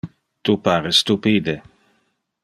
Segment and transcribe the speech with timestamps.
[0.47, 1.55] Tu pare stupide.